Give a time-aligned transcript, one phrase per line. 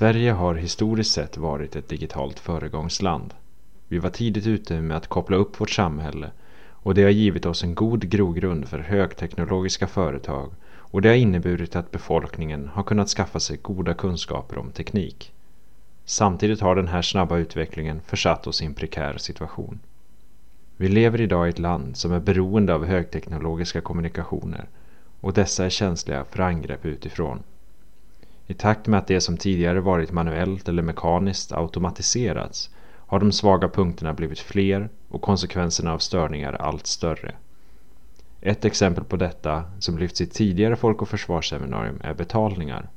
[0.00, 3.34] Sverige har historiskt sett varit ett digitalt föregångsland.
[3.88, 6.30] Vi var tidigt ute med att koppla upp vårt samhälle
[6.68, 11.76] och det har givit oss en god grogrund för högteknologiska företag och det har inneburit
[11.76, 15.32] att befolkningen har kunnat skaffa sig goda kunskaper om teknik.
[16.04, 19.80] Samtidigt har den här snabba utvecklingen försatt oss i en prekär situation.
[20.76, 24.68] Vi lever idag i ett land som är beroende av högteknologiska kommunikationer
[25.20, 27.42] och dessa är känsliga för angrepp utifrån.
[28.50, 32.70] I takt med att det som tidigare varit manuellt eller mekaniskt automatiserats
[33.06, 37.34] har de svaga punkterna blivit fler och konsekvenserna av störningar allt större.
[38.40, 42.88] Ett exempel på detta som lyfts i tidigare Folk och Försvarsseminarium är betalningar.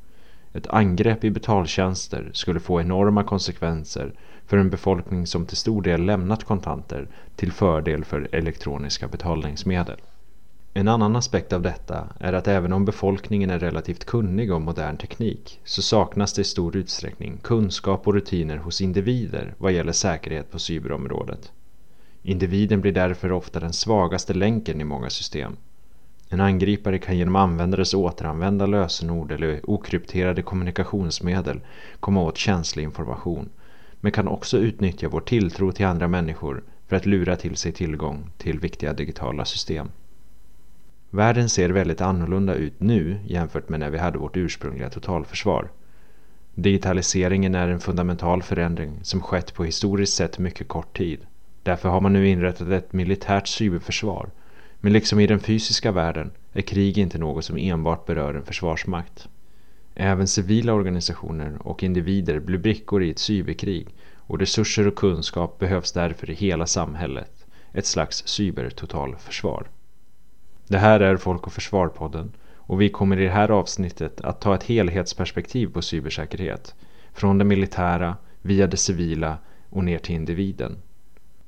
[0.54, 4.14] Ett angrepp i betaltjänster skulle få enorma konsekvenser
[4.46, 9.98] för en befolkning som till stor del lämnat kontanter till fördel för elektroniska betalningsmedel.
[10.76, 14.98] En annan aspekt av detta är att även om befolkningen är relativt kunnig om modern
[14.98, 20.52] teknik så saknas det i stor utsträckning kunskap och rutiner hos individer vad gäller säkerhet
[20.52, 21.52] på cyberområdet.
[22.22, 25.58] Individen blir därför ofta den svagaste länken i många system.
[26.30, 31.60] En angripare kan genom användares återanvända lösenord eller okrypterade kommunikationsmedel
[32.00, 33.50] komma åt känslig information
[34.00, 38.30] men kan också utnyttja vår tilltro till andra människor för att lura till sig tillgång
[38.38, 39.90] till viktiga digitala system.
[41.16, 45.72] Världen ser väldigt annorlunda ut nu jämfört med när vi hade vårt ursprungliga totalförsvar.
[46.56, 51.20] Digitaliseringen är en fundamental förändring som skett på historiskt sett mycket kort tid.
[51.64, 54.30] Därför har man nu inrättat ett militärt cyberförsvar.
[54.80, 59.28] Men liksom i den fysiska världen är krig inte något som enbart berör en försvarsmakt.
[59.96, 63.88] Även civila organisationer och individer blir brickor i ett cyberkrig
[64.18, 67.46] och resurser och kunskap behövs därför i hela samhället.
[67.74, 69.68] Ett slags cybertotalförsvar.
[70.68, 72.32] Det här är Folk och Försvar-podden
[72.66, 76.76] och vi kommer i det här avsnittet att ta ett helhetsperspektiv på cybersäkerhet.
[77.14, 79.38] Från det militära, via det civila
[79.70, 80.78] och ner till individen.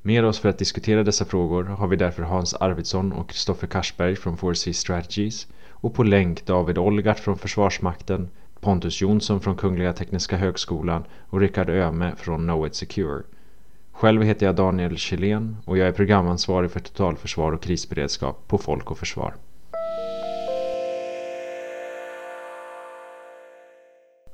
[0.02, 4.16] Med oss för att diskutera dessa frågor har vi därför Hans Arvidsson och Kristoffer Karsberg
[4.16, 10.38] från 4C Strategies och på länk David Olgart från Försvarsmakten, Pontus Jonsson från Kungliga Tekniska
[10.38, 13.24] Högskolan och Rickard Öme från Knowit Secure.
[13.98, 18.92] Själv heter jag Daniel Kjellén och jag är programansvarig för totalförsvar och krisberedskap på Folk
[18.92, 19.34] och Försvar.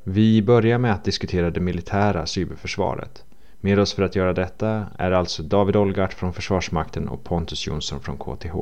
[0.04, 3.24] Vi börjar med att diskutera det militära cyberförsvaret.
[3.60, 8.00] Med oss för att göra detta är alltså David Olgart från Försvarsmakten och Pontus Jonsson
[8.00, 8.56] från KTH.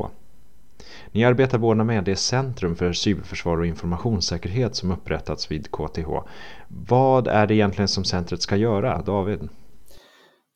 [1.11, 6.09] Ni arbetar båda med det centrum för cyberförsvar och informationssäkerhet som upprättats vid KTH.
[6.67, 9.49] Vad är det egentligen som centret ska göra, David?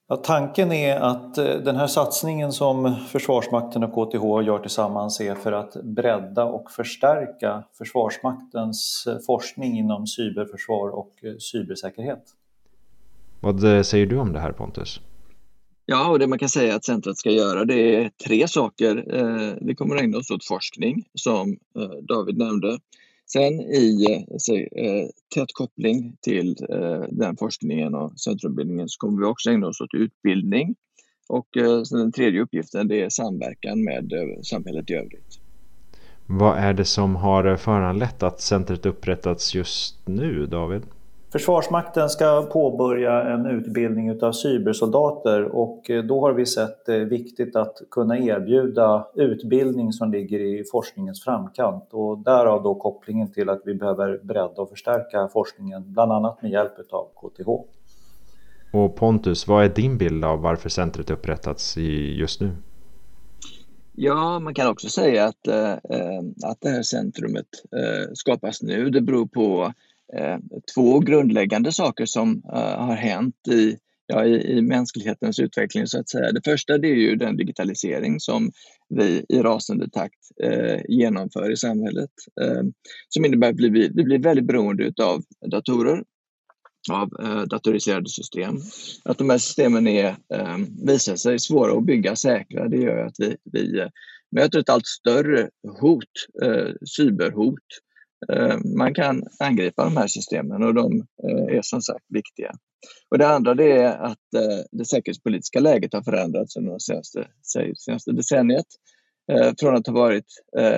[0.07, 5.35] Ja, tanken är att eh, den här satsningen som Försvarsmakten och KTH gör tillsammans är
[5.35, 12.23] för att bredda och förstärka Försvarsmaktens eh, forskning inom cyberförsvar och eh, cybersäkerhet.
[13.39, 15.01] Vad säger du om det här Pontus?
[15.85, 19.05] Ja, och det man kan säga att centret ska göra det är tre saker.
[19.65, 21.57] Vi kommer att ägna oss åt forskning som
[22.01, 22.77] David nämnde.
[23.25, 29.25] Sen i eh, eh, tät koppling till eh, den forskningen och centrumbildningen så kommer vi
[29.25, 30.75] också ägna oss åt utbildning.
[31.29, 35.39] Och eh, den tredje uppgiften det är samverkan med eh, samhället i övrigt.
[36.25, 40.83] Vad är det som har eh, föranlett att centret upprättats just nu, David?
[41.33, 47.55] Försvarsmakten ska påbörja en utbildning utav cybersoldater och eh, då har vi sett det viktigt
[47.55, 53.61] att kunna erbjuda utbildning som ligger i forskningens framkant och därav då kopplingen till att
[53.65, 57.49] vi behöver bredda och förstärka forskningen, bland annat med hjälp utav KTH.
[58.73, 61.77] Och Pontus, vad är din bild av varför centret upprättats
[62.17, 62.51] just nu?
[63.95, 65.73] Ja, man kan också säga att, äh,
[66.43, 68.89] att det här centrumet äh, skapas nu.
[68.89, 69.71] Det beror på eh,
[70.17, 70.37] Eh,
[70.75, 73.77] två grundläggande saker som eh, har hänt i,
[74.07, 76.31] ja, i, i mänsklighetens utveckling så att säga.
[76.31, 78.51] Det första det är ju den digitalisering som
[78.89, 82.11] vi i rasande takt eh, genomför i samhället.
[82.41, 82.63] Eh,
[83.09, 86.03] som innebär att vi blir, vi blir väldigt beroende av datorer
[86.91, 88.57] av eh, datoriserade system.
[89.05, 93.15] Att de här systemen är, eh, visar sig svåra att bygga säkra, det gör att
[93.17, 93.87] vi, vi eh,
[94.31, 95.49] möter ett allt större
[95.79, 96.03] hot,
[96.43, 97.59] eh, cyberhot.
[98.29, 100.93] Eh, man kan angripa de här systemen och de
[101.23, 102.51] eh, är som sagt viktiga.
[103.09, 107.27] Och det andra det är att eh, det säkerhetspolitiska läget har förändrats under det senaste,
[107.75, 108.65] senaste decenniet.
[109.59, 110.25] Från att ha varit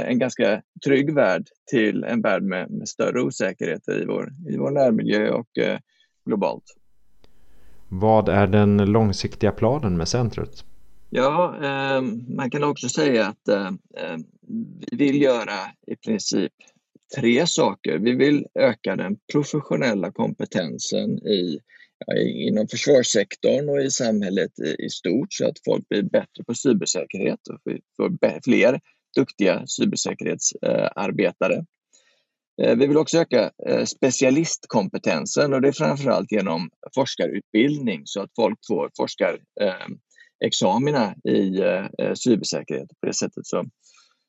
[0.05, 4.71] en ganska trygg värld till en värld med, med större osäkerhet i vår, i vår
[4.71, 5.47] närmiljö och
[6.25, 6.63] globalt.
[7.89, 10.63] Vad är den långsiktiga planen med centret?
[11.09, 11.55] Ja,
[12.27, 13.75] man kan också säga att
[14.91, 15.57] vi vill göra
[15.87, 16.53] i princip
[17.15, 17.97] tre saker.
[17.97, 21.59] Vi vill öka den professionella kompetensen i,
[22.05, 26.53] ja, inom försvarssektorn och i samhället i, i, stort så att folk blir bättre på
[26.53, 28.79] cybersäkerhet och vi får fler
[29.15, 31.65] duktiga cybersäkerhetsarbetare.
[32.61, 38.29] Eh, vi vill också öka eh, specialistkompetensen och det är framförallt genom forskarutbildning så att
[38.35, 42.89] folk får forskarexamina eh, i eh, eh, cybersäkerhet.
[43.01, 43.65] På det sättet så,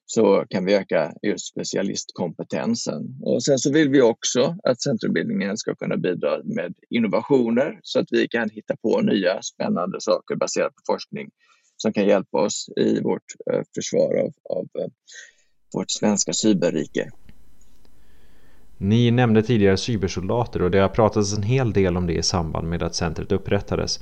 [0.07, 3.19] så kan vi öka just specialistkompetensen.
[3.23, 8.07] Och sen så vill vi också att centrumbildningen ska kunna bidra med innovationer så att
[8.11, 11.31] vi kan hitta på nya spännande saker baserat på forskning
[11.77, 13.23] som kan hjälpa oss i vårt
[13.53, 14.89] eh, försvar av, av eh,
[15.75, 17.11] vårt svenska cyberrike.
[18.79, 22.69] Ni nämnde tidigare cybersoldater och det har pratats en hel del om det i samband
[22.69, 24.01] med att centret upprättades.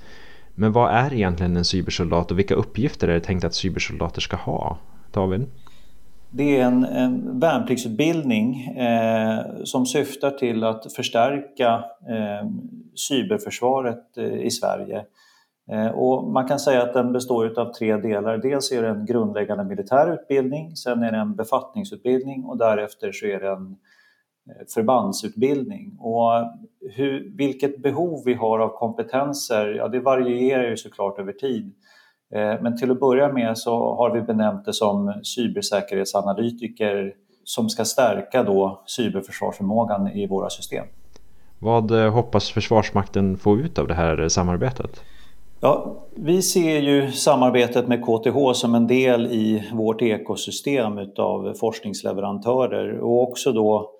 [0.54, 4.36] Men vad är egentligen en cybersoldat och vilka uppgifter är det tänkt att cybersoldater ska
[4.36, 4.78] ha?
[5.12, 5.46] David?
[6.36, 12.48] Det är en, en värnpliktsutbildning eh, som syftar till att förstärka eh,
[13.08, 15.04] cyberförsvaret eh, i Sverige.
[15.70, 18.38] Eh, och man kan säga att den består av tre delar.
[18.38, 23.26] Dels är det en grundläggande militär utbildning, sen är det en befattningsutbildning och därefter så
[23.26, 23.76] är det en
[24.50, 25.96] Eh, förbandsutbildning.
[25.98, 26.46] Och eh,
[26.90, 31.74] hur, vilket behov vi har av kompetenser, ja det varierar ju såklart över tid.
[32.34, 37.84] Eh, men till att börja med så har vi benämnt det som cybersäkerhetsanalytiker som ska
[37.84, 40.86] stärka då cyberförsvarsförmågan i våra system.
[41.58, 45.00] Vad eh, hoppas Försvarsmakten få ut av det här samarbetet?
[45.60, 52.98] Ja, vi ser ju samarbetet med KTH som en del i vårt ekosystem utav forskningsleverantörer
[52.98, 53.90] och också då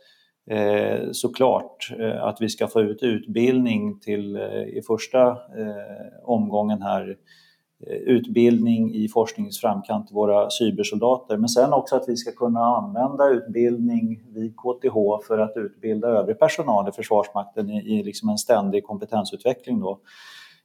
[0.50, 6.82] eh, såklart eh, att vi ska få ut utbildning till eh, i första eh, omgången
[6.82, 7.16] här eh,
[7.86, 13.28] utbildning i forskningens framkant till våra cybersoldater men sen också att vi ska kunna använda
[13.28, 18.84] utbildning vid KTH för att utbilda övrig personal i Försvarsmakten i, i liksom en ständig
[18.84, 19.80] kompetensutveckling.
[19.80, 20.00] Då.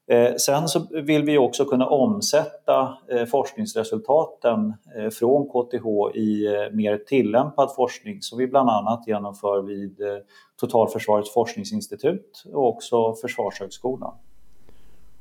[0.09, 6.75] Eh, sen så vill vi också kunna omsätta eh, forskningsresultaten eh, från KTH i eh,
[6.75, 10.17] mer tillämpad forskning som vi bland annat genomför vid eh,
[10.59, 14.13] Totalförsvarets forskningsinstitut och också Försvarshögskolan.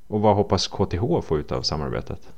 [0.08, 2.28] Och vad hoppas KTH få ut av samarbetet?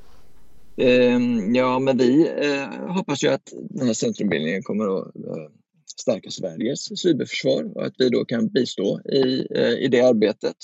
[0.76, 5.52] Ehm, ja, men vi eh, hoppas ju att den här centrumbildningen kommer att eh,
[6.00, 10.56] stärka Sveriges cyberförsvar och att vi då kan bistå i, eh, i det arbetet.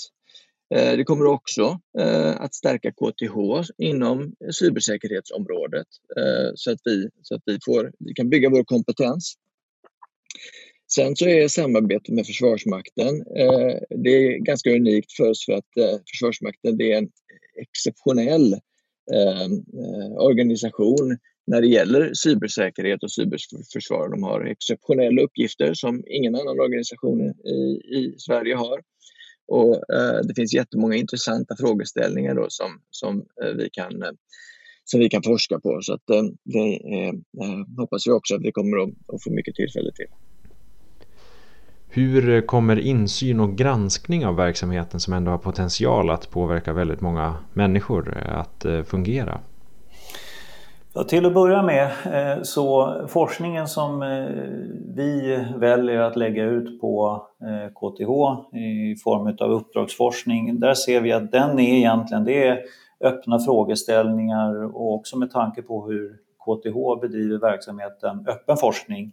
[0.69, 1.79] Det kommer också
[2.37, 5.87] att stärka KTH inom cybersäkerhetsområdet
[6.55, 9.35] så att vi, så att vi, får, vi kan bygga vår kompetens.
[10.87, 15.77] Sen så är samarbetet med Försvarsmakten, eh, det är ganska unikt för oss för att
[15.77, 17.09] eh, Försvarsmakten det är en
[17.61, 18.53] exceptionell
[19.13, 19.47] eh,
[20.17, 21.17] organisation
[21.47, 24.09] när det gäller cybersäkerhet och cyberförsvar.
[24.09, 27.59] De har exceptionella uppgifter som ingen annan organisation i,
[27.97, 28.81] i Sverige har.
[29.47, 34.11] Och eh, det finns jättemånga intressanta frågeställningar då som, som, eh, vi, kan, eh,
[34.83, 35.79] som vi kan forska på.
[35.81, 39.91] Så att, eh, det hoppas vi också att vi kommer att, att få mycket tillfälle
[39.95, 40.07] till.
[41.97, 47.01] Hur eh, kommer insyn och granskning av verksamheten som ändå har potential att påverka väldigt
[47.01, 49.39] många människor eh, att eh, fungera?
[50.93, 51.91] Ja, till att börja med
[52.43, 53.99] så forskningen som
[54.95, 57.23] vi väljer att lägga ut på
[57.75, 58.11] KTH
[58.57, 62.59] i form av uppdragsforskning, där ser vi att den är egentligen det är
[63.01, 69.11] öppna frågeställningar och också med tanke på hur KTH bedriver verksamheten öppen forskning.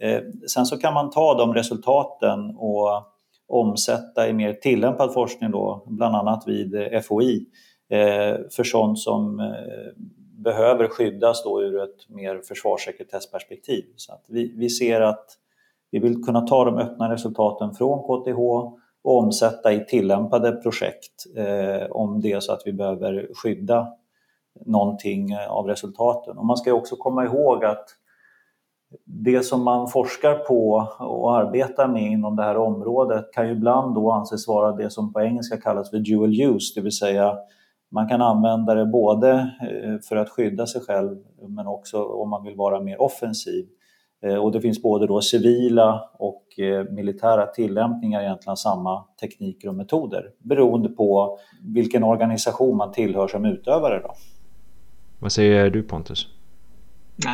[0.00, 0.20] Eh,
[0.54, 3.02] sen så kan man ta de resultaten och
[3.48, 6.74] omsätta i mer tillämpad forskning då, bland annat vid
[7.04, 7.46] FOI,
[7.90, 10.02] eh, för sånt som eh,
[10.42, 13.84] behöver skyddas då ur ett mer försvarssekretessperspektiv.
[13.96, 15.26] Så att vi, vi ser att
[15.90, 18.38] vi vill kunna ta de öppna resultaten från KTH
[19.04, 23.88] och omsätta i tillämpade projekt eh, om det är så att vi behöver skydda
[24.66, 26.38] någonting eh, av resultaten.
[26.38, 27.84] Och man ska också komma ihåg att
[29.04, 33.94] det som man forskar på och arbetar med inom det här området kan ju ibland
[33.94, 37.34] då anses vara det som på engelska kallas för dual use, det vill säga
[37.90, 41.16] man kan använda det både eh, för att skydda sig själv
[41.48, 43.66] men också om man vill vara mer offensiv.
[44.22, 46.42] Eh, och det finns både då civila och
[46.90, 51.38] militära tillämpningar, egentligen samma tekniker och metoder beroende på
[51.74, 54.00] vilken organisation man tillhör som utövare.
[54.02, 54.14] Då.
[55.22, 56.28] Vad säger du Pontus?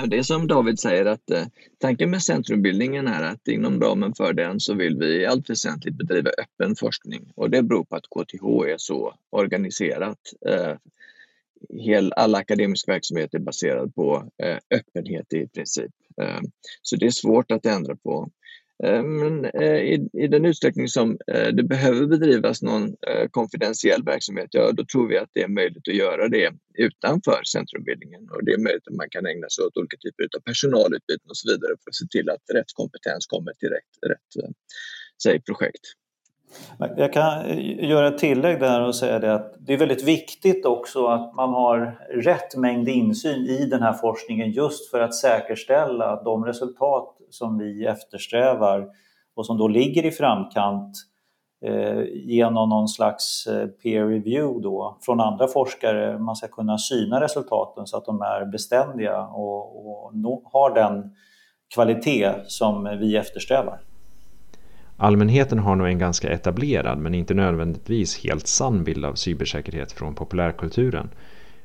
[0.07, 1.45] Det är som David säger att eh,
[1.79, 5.95] tanken med centrumbildningen är att inom ramen för den så vill vi i allt väsentligt
[5.95, 10.19] bedriva öppen forskning och det beror på att KTH är så organiserat.
[10.47, 10.75] Eh,
[11.69, 15.93] hel, all akademisk verksamhet är baserad på eh, öppenhet i princip.
[16.23, 16.41] Eh,
[16.83, 18.31] så det är svårt att ändra på.
[18.85, 22.97] Eh, men eh, i, i den utsträckning som eh, det behöver bedrivas någon
[23.31, 28.29] konfidentiell verksamhet, ja då tror vi att det är möjligt att göra det utanför centrumbildningen
[28.31, 31.37] och det är möjligt att man kan ägna sig åt olika typer av personalutbyten och
[31.37, 34.53] så vidare för att se till att rätt kompetens kommer till rätt, rätt
[35.23, 35.85] säg, projekt.
[36.97, 37.59] Jag kan
[37.89, 41.49] göra ett tillägg där och säga det att det är väldigt viktigt också att man
[41.49, 47.18] har rätt mängd insyn i den här forskningen just för att säkerställa att de resultat
[47.31, 48.89] som vi eftersträvar
[49.35, 50.97] och som då ligger i framkant
[51.65, 56.19] eh, genom någon slags eh, peer review då från andra forskare.
[56.19, 61.11] Man ska kunna syna resultaten så att de är beständiga och, och no, har den
[61.75, 63.81] kvalitet som vi eftersträvar.
[65.01, 70.15] Allmänheten har nog en ganska etablerad men inte nödvändigtvis helt sann bild av cybersäkerhet från
[70.15, 71.11] populärkulturen.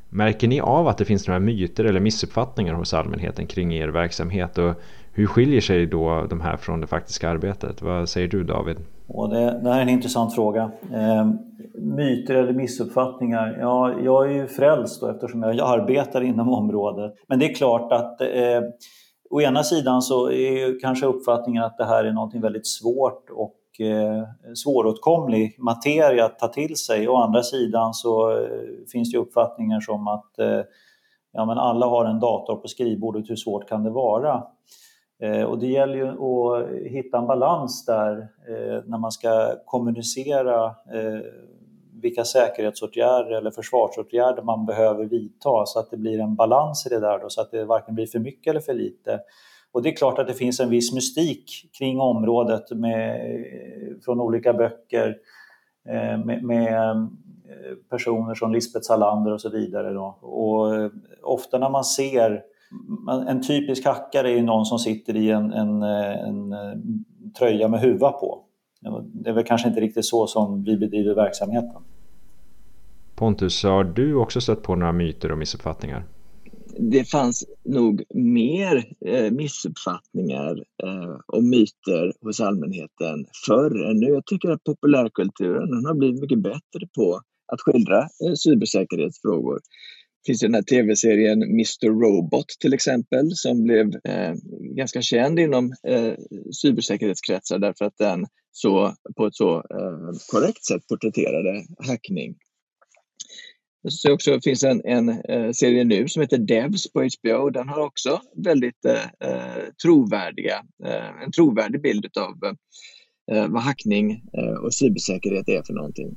[0.09, 4.57] Märker ni av att det finns några myter eller missuppfattningar hos allmänheten kring er verksamhet
[4.57, 4.73] och
[5.13, 7.81] hur skiljer sig då de här från det faktiska arbetet?
[7.81, 8.77] Vad säger du David?
[9.07, 10.71] Och det, det här är en intressant fråga.
[10.93, 11.29] Eh,
[11.75, 13.57] myter eller missuppfattningar?
[13.59, 17.13] Ja, jag är ju frälst då, eftersom jag arbetar inom området.
[17.27, 18.61] Men det är klart att eh,
[19.29, 23.85] å ena sidan så är kanske uppfattningen att det här är något väldigt svårt och
[23.85, 24.23] eh,
[24.55, 27.07] svåråtkomlig materia att ta till sig.
[27.07, 28.47] Å andra sidan så eh,
[28.91, 30.61] finns det uppfattningar som att eh,
[31.33, 34.43] ja, men alla har en dator på skrivbordet, hur svårt kan det vara?
[35.23, 40.65] Eh, och det gäller ju att hitta en balans där eh, när man ska kommunicera
[40.65, 41.19] eh,
[42.01, 46.99] vilka säkerhetsåtgärder eller försvarsåtgärder man behöver vidta så att det blir en balans i det
[46.99, 49.19] där då, så att det varken blir för mycket eller för lite.
[49.71, 51.45] Och det är klart att det finns en viss mystik
[51.77, 53.19] kring området med,
[54.05, 55.17] från olika böcker
[56.25, 57.09] med, med
[57.89, 59.93] personer som Lisbeth Salander och så vidare.
[59.93, 60.17] Då.
[60.21, 60.91] Och
[61.23, 62.43] ofta när man ser
[63.27, 66.55] en typisk hackare är någon som sitter i en, en, en,
[67.39, 68.45] tröja med huva på.
[69.03, 71.81] Det är väl kanske inte riktigt så som vi bedriver verksamheten.
[73.15, 76.03] Pontus, har du också stött på några myter och missuppfattningar?
[76.79, 84.07] Det fanns nog mer eh, missuppfattningar eh, och myter hos allmänheten förr än nu.
[84.07, 87.21] Jag tycker att populärkulturen har blivit mycket bättre på
[87.53, 89.59] att skildra eh, cybersäkerhetsfrågor
[90.25, 94.33] finns den här tv-serien Mr Robot till exempel som blev eh,
[94.75, 96.13] ganska känd inom eh,
[96.61, 102.35] cybersäkerhetskretsar därför att den så, på ett så eh, korrekt sätt porträtterade hackning.
[103.89, 107.49] Så också finns en, en eh, serie nu som heter Devs på HBO.
[107.49, 112.55] Den har också väldigt eh, eh, trovärdiga, eh, en trovärdig bild av
[113.31, 116.15] eh, vad hackning eh, och cybersäkerhet är för någonting.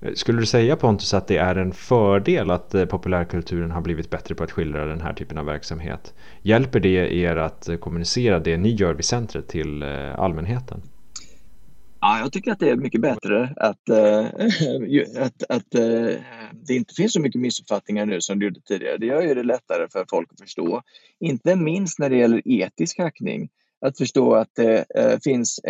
[0.00, 4.10] Eh, skulle du säga Pontus att det är en fördel att eh, populärkulturen har blivit
[4.10, 6.14] bättre på att skildra den här typen av verksamhet?
[6.42, 9.82] Hjälper det er att eh, kommunicera det ni gör vid centret till
[10.16, 10.82] allmänheten?
[12.04, 14.24] Ja, jag tycker att det är mycket bättre att, äh,
[15.22, 16.16] att, att äh,
[16.52, 18.96] det inte finns så mycket missuppfattningar nu som det gjorde tidigare.
[18.96, 20.82] Det gör ju det lättare för folk att förstå.
[21.20, 23.48] Inte minst när det gäller etisk hackning
[23.86, 25.60] att förstå att det äh, finns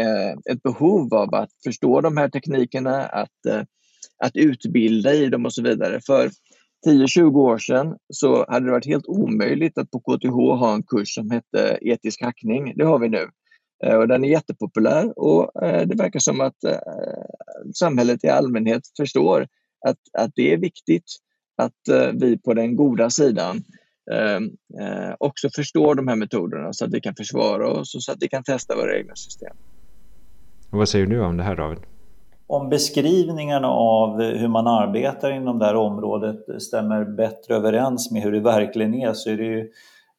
[0.51, 3.47] ett behov av att förstå de här teknikerna, att
[4.23, 6.00] att utbilda i dem och så vidare.
[6.07, 6.31] För
[6.87, 11.14] 10-20 år sedan så hade det varit helt omöjligt att på KTH ha en kurs
[11.14, 12.73] som hette etisk hackning.
[12.76, 13.29] Det har vi nu.
[13.85, 16.79] Eh, och den är jättepopulär och eh, det verkar som att eh,
[17.75, 19.47] samhället i allmänhet förstår
[19.88, 21.05] att, att det är viktigt
[21.57, 23.64] att vi på den goda sidan
[24.12, 24.50] ehm,
[25.19, 28.29] också förstår de här metoderna så att vi kan försvara oss och så att vi
[28.29, 29.57] kan testa våra egna system.
[30.71, 31.79] Och vad säger du om det här David?
[32.53, 38.33] Om beskrivningarna av hur man arbetar inom det här området stämmer bättre överens med hur
[38.33, 39.71] det verkligen är så är det ju,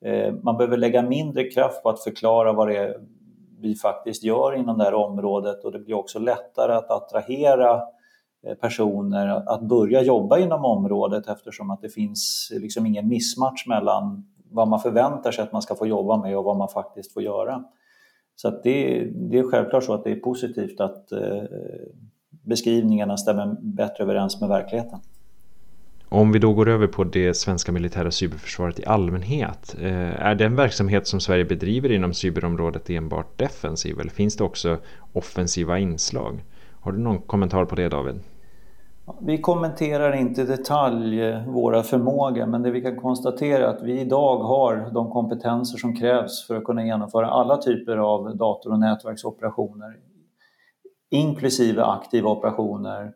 [0.05, 2.97] eh, man behöver lägga mindre kraft på att förklara vad det är
[3.59, 7.81] vi faktiskt gör inom det här området och det blir också lättare att attrahera
[8.47, 14.25] eh, personer att börja jobba inom området eftersom att det finns liksom ingen missmatch mellan
[14.51, 17.23] vad man förväntar sig att man ska få jobba med och vad man faktiskt får
[17.23, 17.63] göra.
[18.35, 21.43] Så det, det, är självklart så att det är positivt att eh,
[22.43, 24.99] beskrivningarna stämmer bättre överens med verkligheten.
[26.09, 29.75] Om vi då går över på det svenska militära cyberförsvaret i allmänhet.
[29.81, 34.77] Eh, är den verksamhet som Sverige bedriver inom cyberområdet enbart defensiv eller finns det också
[35.13, 36.43] offensiva inslag?
[36.81, 38.19] Har du någon kommentar på det David?
[39.21, 43.83] Vi kommenterar inte i detalj eh, våra förmågor men det vi kan konstatera är att
[43.83, 48.71] vi idag har de kompetenser som krävs för att kunna genomföra alla typer av dator
[48.71, 49.97] och nätverksoperationer
[51.13, 53.11] inklusive aktiva operationer.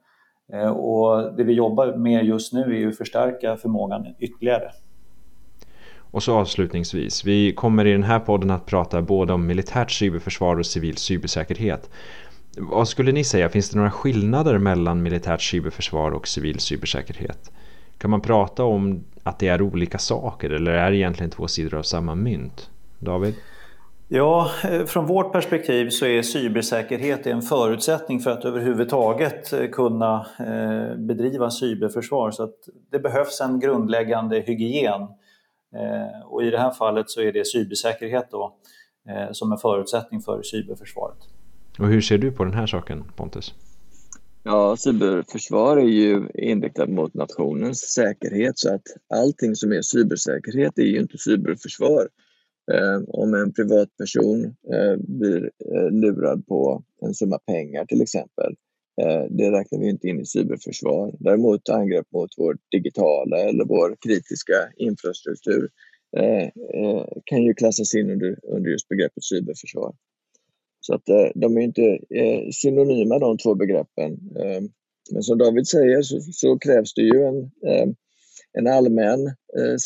[0.54, 4.72] Eh, och det vi jobbar med just nu är ju att förstärka förmågan ytterligare.
[6.12, 10.60] Och så avslutningsvis, vi kommer i den här podden att prata både om militärt cyberförsvar
[10.60, 11.90] och civil cybersäkerhet.
[12.58, 17.52] Vad skulle ni säga, finns det några skillnader mellan militärt cyberförsvar och civil cybersäkerhet?
[17.98, 21.78] Kan man prata om att det är olika saker eller är det egentligen två sidor
[21.78, 22.70] av samma mynt?
[23.00, 23.36] David?
[24.10, 30.26] Ja, eh, från vårt perspektiv så är cybersäkerhet en förutsättning för att överhuvudtaget eh, kunna
[30.40, 32.32] eh, bedriva cyberförsvar.
[32.32, 32.56] Så att
[32.92, 35.02] det behövs en grundläggande hygien.
[36.26, 38.56] Och i det här fallet så är det cybersäkerhet då
[39.32, 41.18] som en förutsättning för cyberförsvaret.
[41.80, 43.54] Och hur ser du på den här saken Pontus?
[44.44, 48.84] Ja, cyberförsvar är ju inriktat mot nationens säkerhet så att
[49.14, 52.08] allting som är cybersäkerhet är ju inte cyberförsvar.
[52.74, 58.56] Eh, om en privatperson eh, blir eh, lurad på en summa pengar till exempel,
[59.02, 61.16] eh, det räknar vi inte in i cyberförsvar.
[61.20, 65.70] Däremot angrepp mot vår digitala eller vår kritiska infrastruktur
[66.18, 66.44] eh,
[66.74, 69.96] eh, kan ju klassas in under, under just begreppet cyberförsvar.
[70.80, 71.06] Så att
[71.36, 72.00] de är inte
[72.52, 74.20] synonyma de två begreppen.
[75.12, 77.52] Men som David säger så, så krävs det ju en,
[78.54, 79.36] en allmän,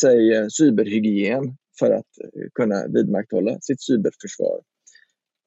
[0.02, 4.60] säg cyberhygien för att eh, kunna vidmakthålla sitt cyberförsvar.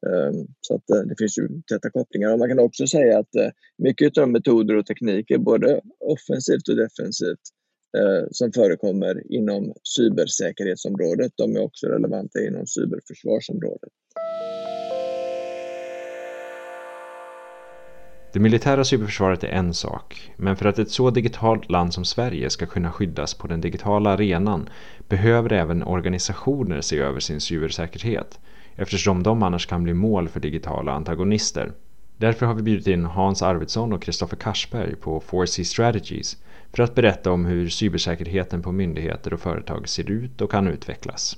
[0.07, 2.33] Ehm, så att eh, det finns ju täta kopplingar.
[2.33, 5.81] Och man kan också säga att eh, mycket av metoder och tekniker, både
[6.15, 7.45] offensivt och defensivt,
[8.31, 13.93] som förekommer inom cybersäkerhetsområdet, de är också relevanta inom cyberförsvarsområdet.
[18.35, 22.51] Det militära cyberförsvaret är en sak, men för att ett så digitalt land som Sverige
[22.51, 24.69] ska kunna skyddas på den digitala arenan
[25.09, 28.41] behöver även organisationer se över sin cybersäkerhet
[28.77, 31.73] eftersom de annars kan bli mål för digitala antagonister.
[32.17, 36.37] Därför har vi bjudit in Hans Arvidsson och Kristoffer Karsberg på 4C Strategies
[36.73, 41.37] för att berätta om hur cybersäkerheten på myndigheter och företag ser ut och kan utvecklas.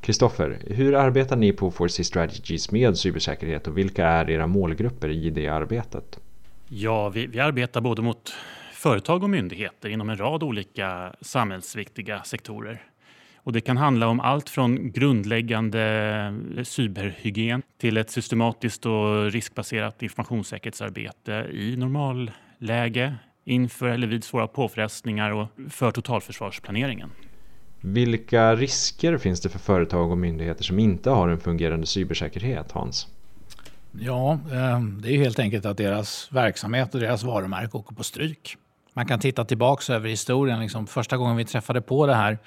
[0.00, 5.30] Kristoffer, hur arbetar ni på 4C Strategies med cybersäkerhet och vilka är era målgrupper i
[5.30, 6.18] det arbetet?
[6.68, 8.34] Ja, vi, vi arbetar både mot
[8.72, 12.82] företag och myndigheter inom en rad olika samhällsviktiga sektorer.
[13.36, 16.34] Och det kan handla om allt från grundläggande
[16.64, 25.48] cyberhygien till ett systematiskt och riskbaserat informationssäkerhetsarbete i normalläge inför eller vid svåra påfrestningar och
[25.70, 27.10] för totalförsvarsplaneringen.
[27.80, 33.06] Vilka risker finns det för företag och myndigheter som inte har en fungerande cybersäkerhet, Hans?
[33.92, 38.56] Ja, ehm, det är helt enkelt att deras verksamhet och deras varumärke åker på stryk.
[38.92, 40.60] Man kan titta tillbaka över historien.
[40.60, 42.38] Liksom första gången vi träffade på det här,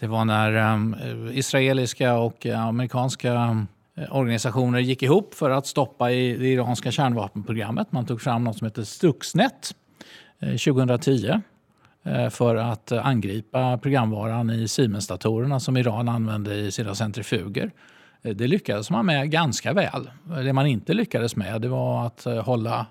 [0.00, 0.96] det var när ehm,
[1.32, 7.92] israeliska och eh, amerikanska eh, organisationer gick ihop för att stoppa i det iranska kärnvapenprogrammet.
[7.92, 9.74] Man tog fram något som heter Stuxnet
[10.38, 11.40] eh, 2010
[12.04, 17.70] Eh, för att eh, angripa programvaran i Siemens-datorerna som Iran använde i sina centrifuger.
[18.22, 20.10] Eh, det lyckades man med ganska väl.
[20.44, 22.86] Det man inte lyckades med det var att hålla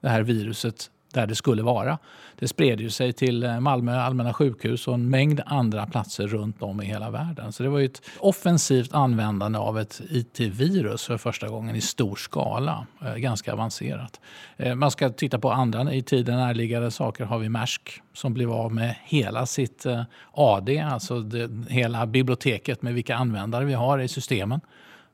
[0.00, 1.98] det här viruset där det skulle vara.
[2.38, 6.62] Det spred ju sig till eh, Malmö allmänna sjukhus och en mängd andra platser runt
[6.62, 7.52] om i hela världen.
[7.52, 12.16] Så det var ju ett offensivt användande av ett IT-virus för första gången i stor
[12.16, 12.86] skala.
[13.04, 14.20] Eh, ganska avancerat.
[14.56, 17.24] Eh, man ska titta på andra i tiden närliggande saker.
[17.24, 19.86] har vi Maersk som blev av med hela sitt
[20.32, 24.60] AD, alltså det, hela biblioteket med vilka användare vi har i systemen.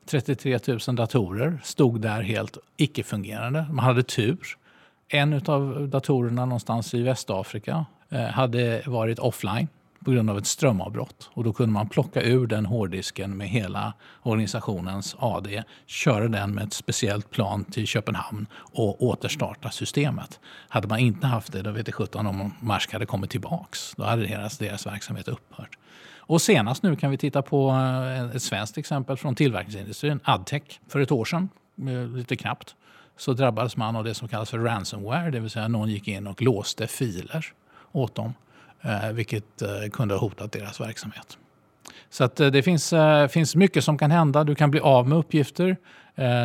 [0.09, 3.65] 33 000 datorer stod där helt icke-fungerande.
[3.71, 4.57] Man hade tur
[5.09, 9.67] en av datorerna någonstans i Västafrika eh, hade varit offline
[10.05, 11.29] på grund av ett strömavbrott.
[11.33, 16.63] Och då kunde man plocka ur den hårddisken med hela organisationens AD, köra den med
[16.63, 20.39] ett speciellt plan till Köpenhamn och återstarta systemet.
[20.69, 23.93] Hade man inte haft det, då vet jag sjutton om Marsk hade kommit tillbaks.
[23.97, 25.77] Då hade deras, deras verksamhet upphört.
[26.17, 30.99] Och senast nu kan vi titta på eh, ett svenskt exempel från tillverkningsindustrin, Adtech, för
[30.99, 32.75] ett år sedan, eh, lite knappt,
[33.19, 36.27] så drabbades man av det som kallas för ransomware, det vill säga någon gick in
[36.27, 37.45] och låste filer
[37.91, 38.33] åt dem,
[38.81, 41.37] eh, vilket eh, kunde ha hotat deras verksamhet.
[42.09, 42.93] Så att eh, det finns,
[43.29, 44.43] finns mycket som kan hända.
[44.43, 45.77] Du kan bli av med uppgifter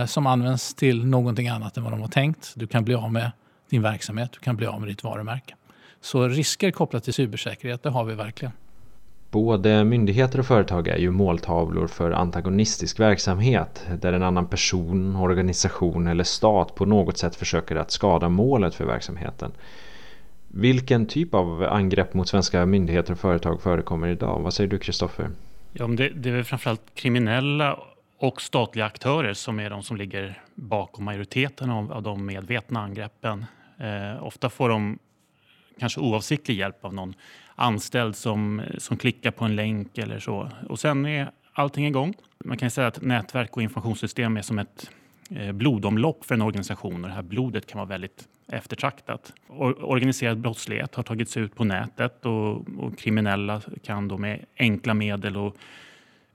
[0.07, 2.53] som används till någonting annat än vad de har tänkt.
[2.57, 3.31] Du kan bli av med
[3.71, 5.55] din verksamhet, du kan bli av med ditt varumärke.
[6.01, 8.53] Så risker kopplat till cybersäkerhet, det har vi verkligen.
[9.35, 16.07] Både myndigheter och företag är ju måltavlor för antagonistisk verksamhet där en annan person, organisation
[16.07, 19.53] eller stat på något sätt försöker att skada målet för verksamheten.
[20.49, 24.41] Vilken typ av angrepp mot svenska myndigheter och företag förekommer idag?
[24.41, 25.31] Vad säger du Kristoffer?
[25.73, 27.79] Ja, det, det är väl framförallt kriminella
[28.19, 33.45] och statliga aktörer som är de som ligger bakom majoriteten av, av de medvetna angreppen.
[33.79, 34.99] Eh, ofta får de
[35.81, 37.15] kanske oavsiktlig hjälp av någon
[37.55, 40.51] anställd som, som klickar på en länk eller så.
[40.69, 42.15] Och sen är allting igång.
[42.45, 44.91] Man kan säga att nätverk och informationssystem är som ett
[45.31, 49.33] eh, blodomlopp för en organisation och det här blodet kan vara väldigt eftertraktat.
[49.49, 55.37] Organiserad brottslighet har tagits ut på nätet och, och kriminella kan då med enkla medel
[55.37, 55.57] och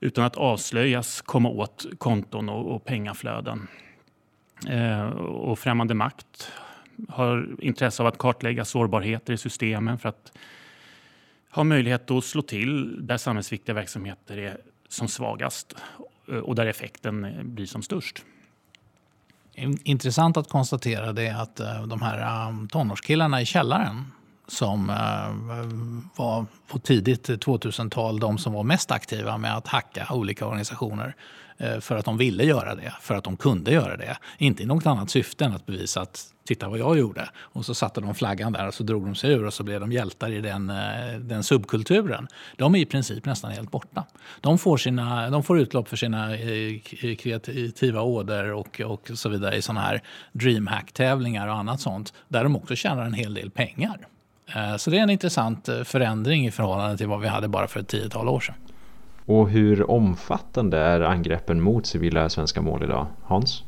[0.00, 3.68] utan att avslöjas komma åt konton och, och pengaflöden.
[4.68, 6.52] Eh, och främmande makt
[7.08, 10.32] har intresse av att kartlägga sårbarheter i systemen för att
[11.50, 15.76] har möjlighet att slå till där samhällsviktiga verksamheter är som svagast
[16.28, 18.24] eh, och där effekten blir som störst.
[19.84, 24.04] Intressant att konstatera det att eh, de här eh, tonårskillarna i källaren
[24.50, 30.46] som eh, var på tidigt 2000-tal de som var mest aktiva med att hacka olika
[30.46, 31.14] organisationer
[31.58, 34.16] eh, för att de ville göra det, för att de kunde göra det.
[34.38, 37.28] Inte i något annat syfte än att bevisa att titta vad jag gjorde.
[37.36, 39.80] Och så satte de flaggan där och så drog de sig ur och så blev
[39.80, 42.28] de hjältar i den, eh, den subkulturen.
[42.56, 44.04] De är i princip nästan helt borta.
[44.40, 46.80] De får, sina, de får utlopp för sina eh,
[47.16, 52.56] kreativa åder och, och så vidare i sådana här DreamHack-tävlingar och annat sånt där de
[52.56, 54.06] också tjänar en hel del pengar.
[54.56, 57.66] Eh, så det är en intressant eh, förändring i förhållande till vad vi hade bara
[57.66, 58.54] för ett tiotal år sedan.
[59.26, 63.06] Och hur omfattande är angreppen mot civila svenska mål idag?
[63.22, 63.64] Hans?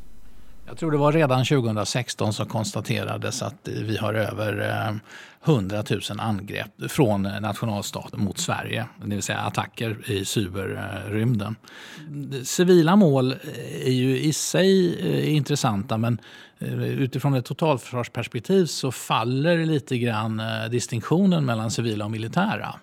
[0.66, 5.00] Jag tror det var redan 2016 som konstaterades att vi har över
[5.44, 11.56] 100 000 angrepp från nationalstaten mot Sverige, det vill säga attacker i cyberrymden.
[12.44, 13.34] Civila mål
[13.84, 16.18] är ju i sig eh, intressanta men
[16.58, 22.74] eh, utifrån ett totalförsvarsperspektiv så faller lite grann eh, distinktionen mellan civila och militära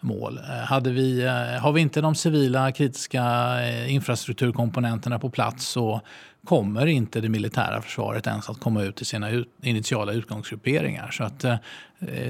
[0.00, 0.38] mål.
[0.68, 1.26] Hade vi,
[1.60, 3.24] har vi inte de civila kritiska
[3.86, 6.00] infrastrukturkomponenterna på plats så
[6.46, 11.10] kommer inte det militära försvaret ens att komma ut i sina ut, initiala utgångsgrupperingar.
[11.10, 11.56] Så att, eh,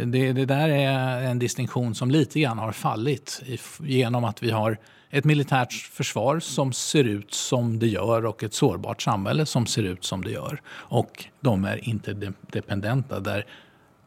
[0.04, 4.50] det, det, där är en distinktion som lite grann har fallit i, genom att vi
[4.50, 4.78] har
[5.10, 9.82] ett militärt försvar som ser ut som det gör och ett sårbart samhälle som ser
[9.82, 10.60] ut som det gör.
[10.68, 13.46] Och de är inte dependenta där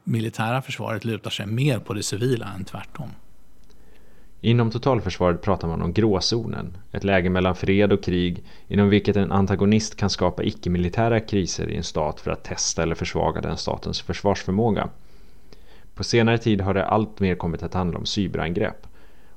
[0.04, 3.10] militära försvaret lutar sig mer på det civila än tvärtom.
[4.46, 9.32] Inom totalförsvaret pratar man om gråzonen, ett läge mellan fred och krig inom vilket en
[9.32, 14.02] antagonist kan skapa icke-militära kriser i en stat för att testa eller försvaga den statens
[14.02, 14.90] försvarsförmåga.
[15.96, 18.88] På senare tid har det alltmer kommit att handla om cyberangrepp.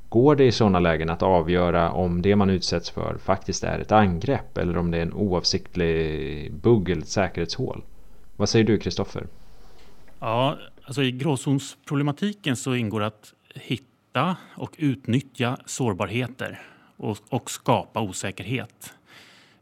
[0.08, 3.92] Går det i sådana lägen att avgöra om det man utsätts för faktiskt är ett
[3.92, 7.82] angrepp eller om det är en oavsiktlig bugg eller ett säkerhetshål?
[8.36, 9.26] Vad säger du Kristoffer?
[10.20, 16.60] Ja, alltså i gråzonsproblematiken så ingår att hitta hitta och utnyttja sårbarheter
[16.96, 18.94] och, och skapa osäkerhet,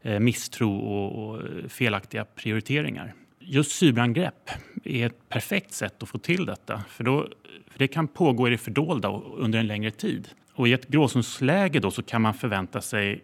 [0.01, 3.13] eh, misstro och, och, felaktiga prioriteringar.
[3.39, 4.49] Just cyberangrepp
[4.83, 6.83] är ett perfekt sätt att få till detta.
[6.89, 7.27] För, då,
[7.67, 10.29] för Det kan pågå i det fördolda under en längre tid.
[10.53, 13.23] Och I ett gråzonsläge då så kan man förvänta sig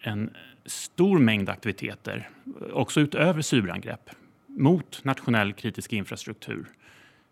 [0.00, 0.30] en
[0.66, 2.28] stor mängd aktiviteter,
[2.72, 4.10] också utöver cyberangrepp,
[4.46, 6.66] mot nationell kritisk infrastruktur,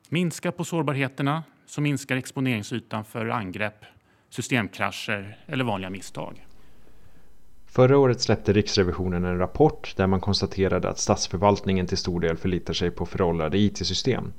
[0.09, 3.85] Minska på sårbarheterna så minskar exponeringsytan för angrepp,
[4.31, 6.47] systemkrascher eller vanliga misstag.
[7.67, 12.75] Förra året släppte Riksrevisionen en rapport där man konstaterade att statsförvaltningen till stor del förlitar
[12.75, 14.33] sig på föråldrade IT-system.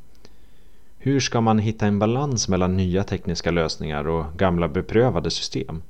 [0.98, 5.82] Hur ska man hitta en balans mellan nya tekniska lösningar och gamla beprövade system?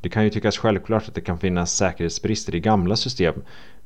[0.00, 3.34] Det kan ju tyckas självklart att det kan finnas säkerhetsbrister i gamla system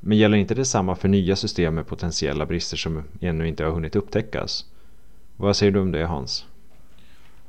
[0.01, 3.97] men gäller inte detsamma för nya system med potentiella brister som ännu inte har hunnit
[3.97, 4.65] upptäckas?
[5.37, 6.47] Vad säger du om det Hans?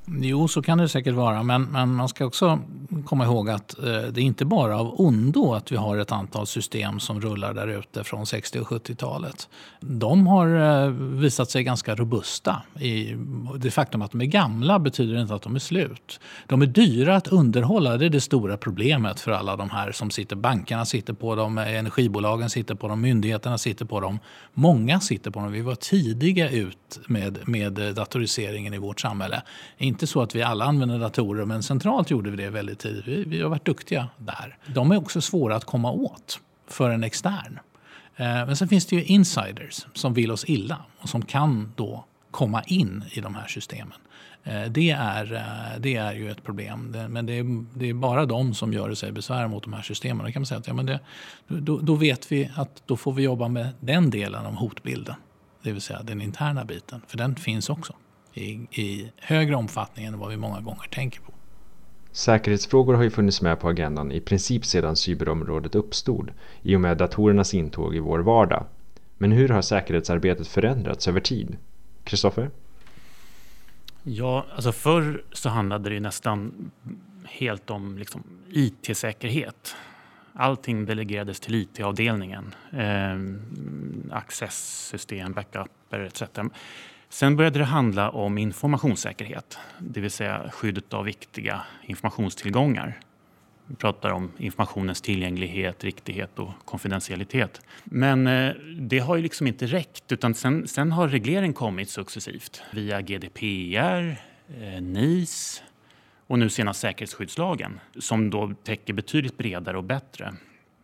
[0.05, 1.43] Jo, så kan det säkert vara.
[1.43, 2.59] Men, men man ska också
[3.05, 6.47] komma ihåg att eh, det är inte bara av ondo att vi har ett antal
[6.47, 9.49] system som rullar där ute från 60 och 70-talet.
[9.79, 12.61] De har eh, visat sig ganska robusta.
[12.79, 13.15] I,
[13.57, 16.19] det faktum att de är gamla betyder inte att de är slut.
[16.47, 17.97] De är dyra att underhålla.
[17.97, 20.35] Det är det stora problemet för alla de här som sitter.
[20.35, 24.19] Bankerna sitter på dem, eh, energibolagen sitter på dem, myndigheterna sitter på dem.
[24.53, 25.51] Många sitter på dem.
[25.51, 29.41] Vi var tidiga ut med, med datoriseringen i vårt samhälle
[29.93, 33.07] inte så att vi alla använder datorer, men centralt gjorde vi det väldigt tidigt.
[33.07, 34.57] Vi, vi har varit duktiga där.
[34.67, 37.59] De är också svåra att komma åt för en extern.
[38.15, 42.05] Eh, men sen finns det ju insiders som vill oss illa och som kan då
[42.31, 43.97] komma in i de här systemen.
[44.43, 46.95] Eh, det är, eh, det är ju ett problem.
[47.09, 50.25] Men det är, det är bara de som gör sig besvär mot de här systemen.
[50.25, 50.99] Då kan man säga att ja, men det,
[51.47, 55.15] då, då vet vi att då får vi jobba med den delen av hotbilden.
[55.63, 57.93] Det vill säga den interna biten, för den finns också
[58.33, 61.31] i, i högre omfattning än vad vi många gånger tänker på.
[62.11, 66.97] Säkerhetsfrågor har ju funnits med på agendan i princip sedan cyberområdet uppstod i och med
[66.97, 68.65] datorernas intåg i vår vardag.
[69.17, 71.57] Men hur har säkerhetsarbetet förändrats över tid?
[72.03, 72.49] Kristoffer?
[74.03, 76.71] Ja, alltså förr så handlade det nästan
[77.25, 79.75] helt om liksom IT-säkerhet.
[80.33, 82.55] Allting delegerades till IT-avdelningen.
[82.71, 86.23] Eh, accesssystem, backuper etc.
[87.13, 92.99] Sen började det handla om informationssäkerhet, det vill säga skyddet av viktiga informationstillgångar.
[93.67, 97.61] Vi pratar om informationens tillgänglighet, riktighet och konfidentialitet.
[97.83, 102.61] Men eh, det har ju liksom inte räckt utan sen, sen har reglering kommit successivt
[102.71, 105.63] via GDPR, eh, NIS
[106.27, 110.33] och nu senast säkerhetsskyddslagen som då täcker betydligt bredare och bättre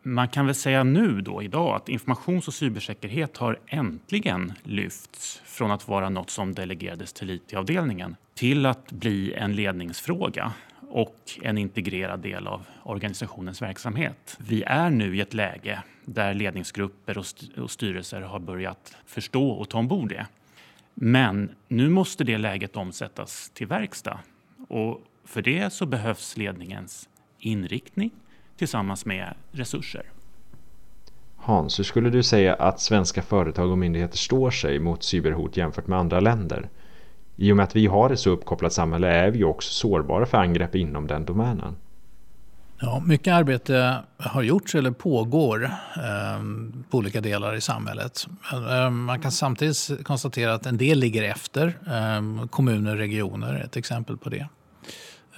[0.04, 5.72] man kan väl säga nu då idag att informations och cybersäkerhet har äntligen lyfts från
[5.72, 10.54] att vara något som delegerades till IT-avdelningen till att bli en ledningsfråga
[10.90, 14.38] och en integrerad del av organisationens verksamhet.
[14.40, 17.18] Vi är nu i ett läge där ledningsgrupper
[17.58, 20.28] och styrelser har börjat förstå och ta ombord det.
[20.94, 24.20] Men nu måste det läget omsättas till verkstad
[24.68, 27.10] och för det så behövs ledningens
[27.40, 28.12] inriktning,
[28.60, 30.04] tillsammans med resurser.
[31.38, 35.88] Hans, hur skulle du säga att svenska företag och myndigheter står sig mot cyberhot jämfört
[35.88, 36.70] med andra länder?
[37.36, 40.38] I och med att vi har ett så uppkopplat samhälle är vi också sårbara för
[40.38, 41.76] angrepp inom den domänen.
[42.82, 45.64] Ja, mycket arbete har gjorts eller pågår
[45.96, 46.44] eh,
[46.90, 48.28] på olika delar i samhället.
[48.54, 51.68] Eh, man kan samtidigt konstatera att en del ligger efter.
[51.88, 54.48] Eh, kommuner och regioner är ett exempel på det.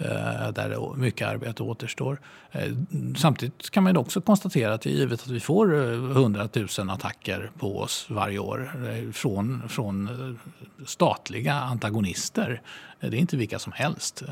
[0.05, 2.19] Eh, där mycket arbete återstår.
[2.51, 2.71] Eh,
[3.17, 7.79] samtidigt kan man också konstatera att givet att vi får eh, 100 000 attacker på
[7.79, 8.71] oss varje år
[9.11, 10.39] från, från
[10.85, 12.61] statliga antagonister.
[12.99, 14.23] Det är inte vilka som helst.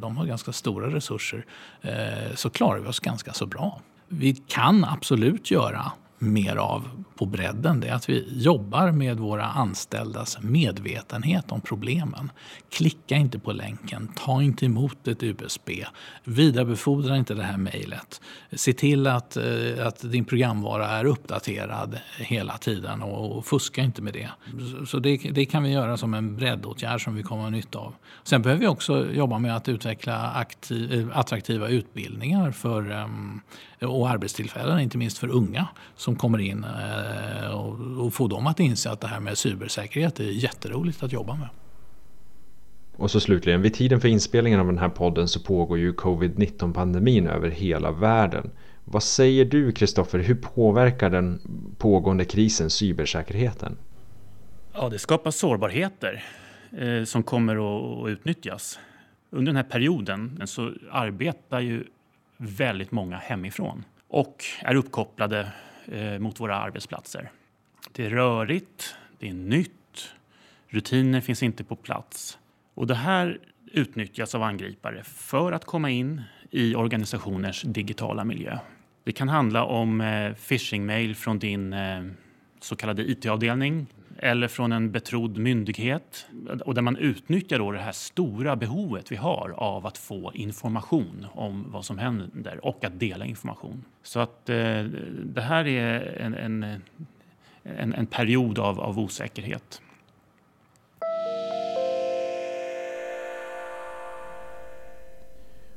[0.00, 1.46] De har ganska stora resurser.
[2.34, 3.80] Så klarar vi oss ganska så bra.
[4.08, 9.44] Vi kan absolut göra mer av på bredden det är att vi jobbar med våra
[9.44, 12.30] anställdas medvetenhet om problemen.
[12.70, 15.70] Klicka inte på länken, ta inte emot ett USB,
[16.24, 18.20] vidarebefordra inte det här mejlet.
[18.52, 24.12] Se till att, eh, att din programvara är uppdaterad hela tiden och fuska inte med
[24.12, 24.28] det.
[24.86, 27.78] Så det, det kan vi göra som en breddåtgärd som vi kommer att ha nytta
[27.78, 27.94] av.
[28.22, 33.40] Sen behöver vi också jobba med att utveckla aktiv, eh, attraktiva utbildningar för, um,
[33.86, 38.60] och arbetstillfällen, inte minst för unga som kommer in eh, och, och få dem att
[38.60, 41.48] inse att det här med cybersäkerhet är jätteroligt att jobba med.
[42.96, 46.72] Och så slutligen, vid tiden för inspelningen av den här podden så pågår ju covid-19
[46.72, 48.50] pandemin över hela världen.
[48.84, 51.40] Vad säger du Kristoffer, hur påverkar den
[51.78, 53.76] pågående krisen cybersäkerheten?
[54.72, 56.24] Ja, det skapar sårbarheter
[56.78, 57.56] eh, som kommer
[58.04, 58.78] att utnyttjas.
[59.30, 61.84] Under den här perioden så arbetar ju
[62.42, 65.52] väldigt många hemifrån och är uppkopplade
[65.86, 67.30] eh, mot våra arbetsplatser.
[67.92, 70.12] Det är rörigt, det är nytt,
[70.68, 72.38] rutiner finns inte på plats.
[72.74, 73.38] Och det här
[73.72, 78.58] utnyttjas av angripare för att komma in i organisationers digitala miljö.
[79.04, 82.02] Det kan handla om eh, phishing-mail från din eh,
[82.60, 83.86] så kallade IT-avdelning
[84.22, 86.26] eller från en betrodd myndighet
[86.64, 91.26] och där man utnyttjar då det här stora behovet vi har av att få information
[91.32, 93.84] om vad som händer och att dela information.
[94.02, 94.84] Så att eh,
[95.24, 96.82] det här är en, en,
[97.62, 99.82] en, en period av, av osäkerhet.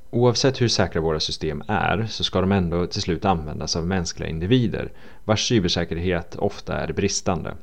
[0.10, 4.30] Oavsett hur säkra våra system är så ska de ändå till slut användas av mänskliga
[4.30, 4.92] individer
[5.24, 7.56] vars cybersäkerhet ofta är bristande.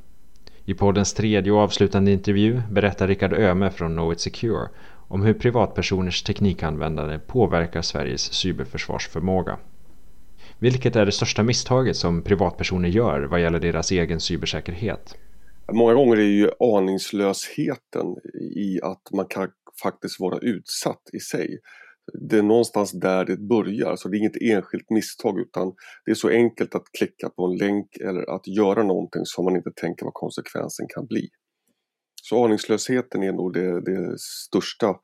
[0.64, 4.68] I poddens tredje och avslutande intervju berättar Rickard Öme från Know It Secure
[5.08, 9.58] om hur privatpersoners teknikanvändande påverkar Sveriges cyberförsvarsförmåga.
[10.58, 15.18] Vilket är det största misstaget som privatpersoner gör vad gäller deras egen cybersäkerhet?
[15.72, 18.06] Många gånger är ju aningslösheten
[18.56, 19.48] i att man kan
[19.82, 21.58] faktiskt vara utsatt i sig
[22.12, 26.14] det är någonstans där det börjar, så det är inget enskilt misstag utan det är
[26.14, 30.04] så enkelt att klicka på en länk eller att göra någonting som man inte tänker
[30.04, 31.28] vad konsekvensen kan bli.
[32.22, 34.96] Så aningslösheten är nog det, det största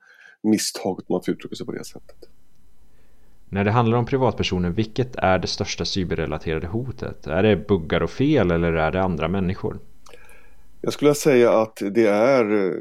[0.42, 2.28] misstaget man får uttrycka sig på det sättet.
[3.50, 7.26] När det handlar om privatpersoner, vilket är det största cyberrelaterade hotet?
[7.26, 9.78] Är det buggar och fel eller är det andra människor?
[10.80, 12.74] Jag skulle säga att det är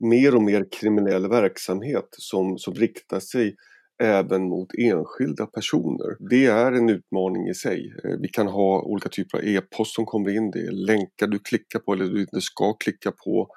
[0.00, 3.56] mer och mer kriminell verksamhet som, som riktar sig
[4.02, 6.28] även mot enskilda personer.
[6.30, 7.94] Det är en utmaning i sig.
[8.04, 11.38] Eh, vi kan ha olika typer av e-post som kommer in, det är länkar du
[11.38, 13.48] klickar på eller du inte ska klicka på.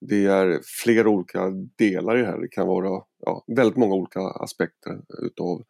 [0.00, 2.40] Det är flera olika delar i det här.
[2.40, 5.64] Det kan vara ja, väldigt många olika aspekter utav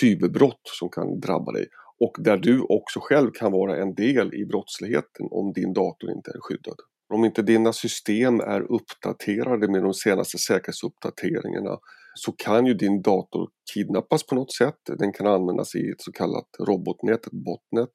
[0.00, 1.66] cyberbrott som kan drabba dig
[2.00, 6.30] och där du också själv kan vara en del i brottsligheten om din dator inte
[6.30, 6.76] är skyddad.
[7.08, 11.78] Om inte dina system är uppdaterade med de senaste säkerhetsuppdateringarna
[12.14, 14.78] så kan ju din dator kidnappas på något sätt.
[14.98, 17.90] Den kan användas i ett så kallat robotnät, ett botnet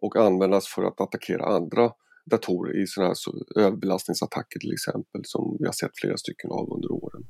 [0.00, 1.90] och användas för att attackera andra
[2.30, 3.14] datorer i sådana
[3.56, 7.26] här överbelastningsattacker till exempel som vi har sett flera stycken av under åren.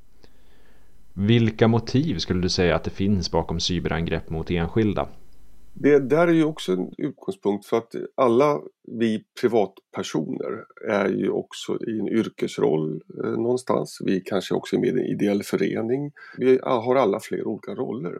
[1.13, 5.09] Vilka motiv skulle du säga att det finns bakom cyberangrepp mot enskilda?
[5.73, 11.77] Det där är ju också en utgångspunkt för att alla vi privatpersoner är ju också
[11.87, 13.97] i en yrkesroll eh, någonstans.
[14.05, 16.11] Vi kanske också är med i en ideell förening.
[16.37, 18.17] Vi har alla flera olika roller.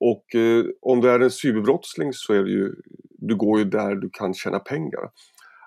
[0.00, 2.74] Och eh, om du är en cyberbrottsling så är det ju,
[3.18, 5.10] du går ju där du kan tjäna pengar.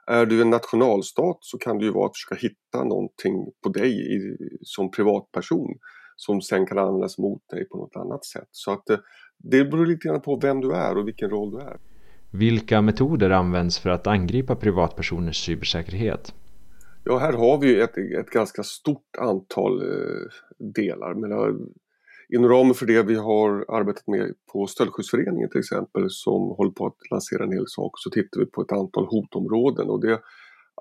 [0.07, 4.15] Är du en nationalstat så kan det ju vara att försöka hitta någonting på dig
[4.15, 5.69] i, som privatperson
[6.15, 8.47] som sen kan användas mot dig på något annat sätt.
[8.51, 8.97] Så att eh,
[9.43, 11.77] det beror lite grann på vem du är och vilken roll du är.
[12.31, 16.33] Vilka metoder används för att angripa privatpersoners cybersäkerhet?
[17.03, 20.27] Ja, här har vi ett, ett ganska stort antal eh,
[20.57, 21.13] delar.
[21.13, 21.55] Men, uh,
[22.29, 26.85] inom ramen för det vi har arbetat med på Stöldskyddsföreningen till exempel som håller på
[26.85, 30.19] att lansera en hel sak så tittar vi på ett antal hotområden och det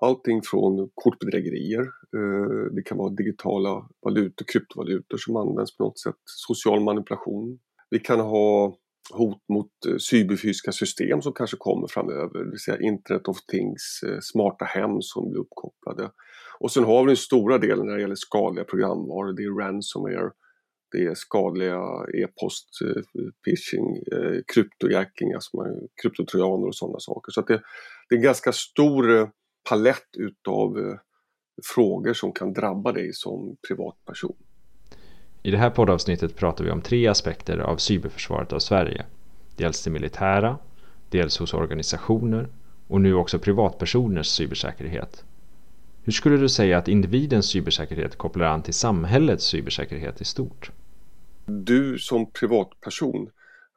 [0.01, 1.81] allting från kortbedrägerier,
[2.17, 7.59] eh, det kan vara digitala valutor, kryptovalutor som används på något sätt, social manipulation,
[7.91, 8.77] vi kan ha
[9.13, 14.01] hot mot eh, cyberfysiska system som kanske kommer framöver, det vill säga Internet of Things,
[14.07, 16.11] eh, smarta hem som blir uppkopplade.
[16.61, 20.31] Och sen har vi den stora delen när det gäller skadliga programvaror, det är ransomware,
[20.93, 21.81] det är skadliga
[22.15, 23.03] e-post, eh,
[23.45, 24.03] phishing,
[24.55, 25.51] kryptojacking, alltså
[26.03, 27.33] kryptotrojaner och sådana saker.
[27.33, 27.63] Så det,
[28.09, 29.31] det är en ganska stor
[29.69, 30.99] palett utav
[31.75, 34.37] frågor som kan drabba dig som privatperson.
[35.43, 39.05] I det här poddavsnittet pratar vi om tre aspekter av cyberförsvaret av Sverige.
[39.57, 40.59] Dels det militära,
[41.09, 42.49] dels hos organisationer
[42.89, 45.25] och nu också privatpersoners cybersäkerhet.
[46.03, 50.71] Hur skulle du säga att individens cybersäkerhet kopplar an till samhällets cybersäkerhet i stort?
[51.47, 53.31] Du som privatperson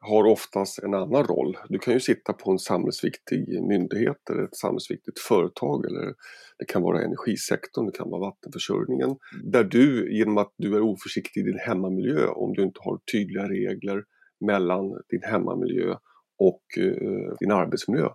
[0.04, 1.56] har oftast en annan roll.
[1.68, 6.14] Du kan ju sitta på en samhällsviktig myndighet eller ett samhällsviktigt företag eller
[6.58, 9.16] det kan vara energisektorn, det kan vara vattenförsörjningen.
[9.44, 13.48] Där du genom att du är oförsiktig i din hemmamiljö, om du inte har tydliga
[13.48, 14.04] regler
[14.40, 15.94] mellan din hemmamiljö
[16.38, 18.08] och eh, din arbetsmiljö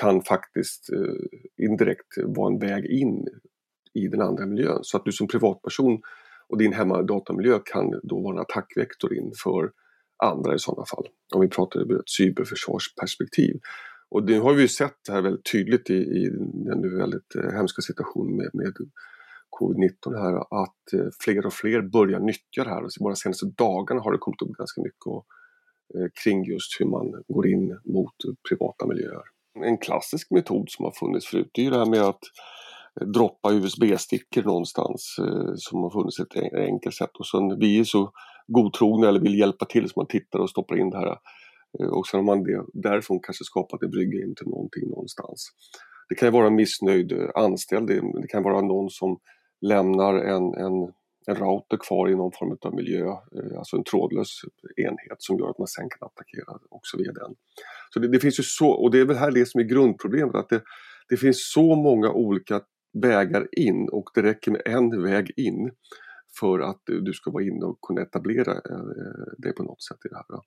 [0.00, 3.26] kan faktiskt eh, indirekt vara en väg in
[3.94, 4.78] i den andra miljön.
[4.82, 6.00] Så att du som privatperson
[6.48, 9.70] och din hemmadatamiljö kan då vara en attackvektor in för
[10.24, 11.06] andra i sådana fall.
[11.34, 13.60] Om vi pratar ur ett cyberförsvarsperspektiv.
[14.08, 17.50] Och det har vi ju sett här väldigt tydligt i, i den nu väldigt eh,
[17.50, 18.72] hemska situationen med, med
[19.60, 22.84] covid-19 här att eh, fler och fler börjar nyttja det här.
[22.84, 25.26] Och bara de senaste dagarna har det kommit upp ganska mycket och,
[25.94, 28.14] eh, kring just hur man går in mot
[28.48, 29.22] privata miljöer.
[29.64, 32.22] En klassisk metod som har funnits förut är ju det här med att
[33.00, 37.16] eh, droppa USB-stickor någonstans eh, som har funnits ett enkelt sätt.
[37.18, 38.12] Och sen vi är så
[38.46, 41.18] godtrogna eller vill hjälpa till så man tittar och stoppar in det här.
[41.80, 45.50] Eh, och sen har man det, därifrån kanske skapat en brygga in till någonting någonstans.
[46.08, 47.88] Det kan vara en missnöjd eh, anställd,
[48.22, 49.18] det kan vara någon som
[49.60, 50.92] lämnar en, en,
[51.26, 54.28] en router kvar i någon form av miljö, eh, alltså en trådlös
[54.76, 57.34] enhet som gör att man sen kan attackera också via den.
[57.90, 60.34] Så det, det finns ju så, och det är väl här det som är grundproblemet,
[60.34, 60.62] att det,
[61.08, 62.60] det finns så många olika
[63.02, 65.70] vägar in och det räcker med en väg in
[66.40, 70.08] för att du ska vara inne och kunna etablera eh, dig på något sätt i
[70.08, 70.40] det här.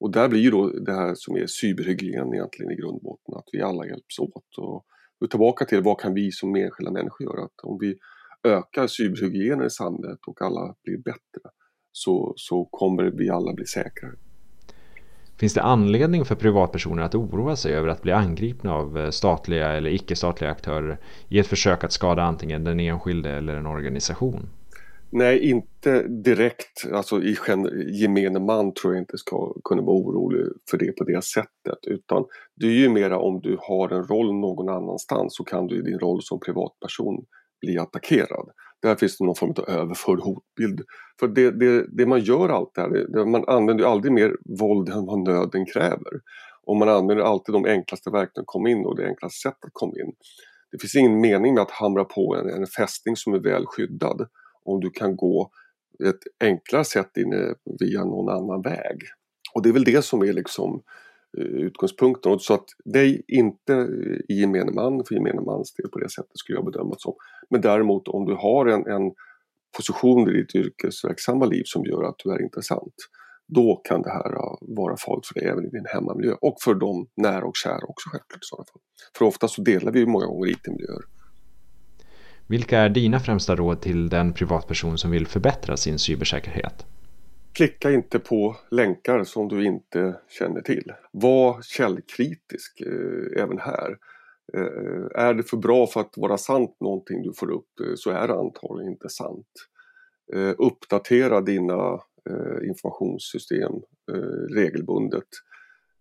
[0.00, 3.62] Och där blir ju då det här som är cyberhygien egentligen i grundbotten, att vi
[3.62, 4.58] alla hjälps åt.
[4.58, 4.84] Och,
[5.20, 7.44] och tillbaka till vad kan vi som enskilda människor göra?
[7.44, 7.98] Att om vi
[8.44, 11.50] ökar cyberhygienen i samhället och alla blir bättre
[11.92, 14.14] så, så kommer vi alla bli säkrare.
[15.38, 19.72] Finns det anledning för privatpersoner att oroa sig över att bli angripna av eh, statliga
[19.72, 20.98] eller icke-statliga aktörer
[21.28, 24.48] i ett försök att skada antingen den enskilde eller en organisation?
[25.10, 26.86] Nej, inte direkt.
[26.92, 27.36] Alltså i
[27.92, 31.78] gemene man tror jag inte ska kunna vara orolig för det på det sättet.
[31.86, 32.24] Utan
[32.56, 35.82] det är ju mera om du har en roll någon annanstans så kan du i
[35.82, 37.24] din roll som privatperson
[37.60, 38.48] bli attackerad.
[38.82, 40.80] Där finns det någon form av överförd hotbild.
[41.20, 44.36] För det, det, det man gör allt det här, det, man använder ju aldrig mer
[44.60, 46.20] våld än vad nöden kräver.
[46.66, 49.72] Och man använder alltid de enklaste verktygen att komma in och det enklaste sättet att
[49.72, 50.12] komma in.
[50.70, 54.28] Det finns ingen mening med att hamra på en, en fästning som är väl skyddad
[54.64, 55.50] om du kan gå
[56.08, 58.98] ett enklare sätt in eh, via någon annan väg.
[59.54, 60.82] Och det är väl det som är liksom
[61.38, 62.32] eh, utgångspunkten.
[62.32, 62.38] utgångspunkten.
[62.38, 63.72] Så att det är inte
[64.28, 67.14] i gemene man för gemene mans del på det sättet skulle jag bedöma det som.
[67.50, 69.12] Men däremot om du har en, en
[69.76, 72.94] position i ditt yrkesverksamma liv som gör att du är intressant.
[73.48, 76.74] Då kan det här eh, vara farligt för dig även i din hemmamiljö och för
[76.74, 78.82] de nära och kära också självklart i sådana fall.
[79.18, 81.17] För ofta så delar vi ju många gånger IT-miljöer.
[82.48, 86.86] Vilka är dina främsta råd till den privatperson som vill förbättra sin cybersäkerhet?
[87.52, 90.92] Klicka inte på länkar som du inte känner till.
[91.12, 93.96] Var källkritisk eh, även här.
[94.54, 98.10] Eh, är det för bra för att vara sant någonting du får upp eh, så
[98.10, 99.46] är det antagligen inte sant.
[100.34, 103.72] Eh, uppdatera dina eh, informationssystem
[104.12, 105.28] eh, regelbundet.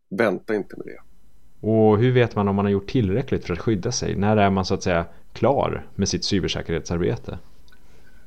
[0.09, 1.16] Vänta inte med det.
[1.61, 4.15] Och hur vet man om man har gjort tillräckligt för att skydda sig?
[4.15, 7.39] När är man så att säga klar med sitt cybersäkerhetsarbete?